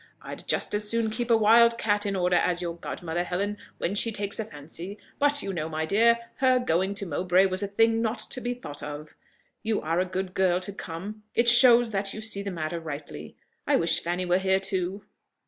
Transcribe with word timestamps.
I'd 0.23 0.47
just 0.47 0.73
as 0.73 0.89
soon 0.89 1.11
keep 1.11 1.29
a 1.29 1.37
wild 1.37 1.77
cat 1.77 2.07
in 2.07 2.15
order 2.15 2.35
as 2.37 2.59
your 2.59 2.75
godmother, 2.75 3.23
Helen, 3.23 3.59
when 3.77 3.93
she 3.93 4.11
takes 4.11 4.39
a 4.39 4.45
fancy: 4.45 4.97
but 5.19 5.43
you 5.43 5.53
know, 5.53 5.69
my 5.69 5.85
dear, 5.85 6.17
her 6.37 6.57
going 6.57 6.95
to 6.95 7.05
Mowbray 7.05 7.45
was 7.45 7.61
a 7.61 7.67
thing 7.67 8.01
not 8.01 8.17
to 8.31 8.41
be 8.41 8.55
thought 8.55 8.81
of, 8.81 9.13
You 9.61 9.79
are 9.79 9.99
a 9.99 10.05
good 10.05 10.33
girl 10.33 10.59
to 10.61 10.73
come 10.73 11.21
it 11.35 11.47
shows 11.47 11.91
that 11.91 12.15
you 12.15 12.21
see 12.21 12.41
the 12.41 12.49
matter 12.49 12.79
rightly. 12.79 13.35
I 13.67 13.75
wish 13.75 13.99
Fanny 14.01 14.25
were 14.25 14.39
here 14.39 14.59
too!" 14.59 15.03